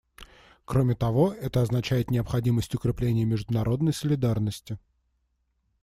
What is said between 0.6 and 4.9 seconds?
Кроме того, это означает необходимость укрепления международной солидарности.